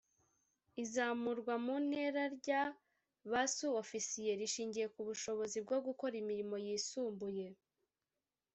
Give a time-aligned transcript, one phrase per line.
[0.83, 2.61] Izamurwa mu ntera rya
[3.31, 7.47] ba Su-Ofisiye rishingira ku bushobozi bwo gukora imirimo yisumbuye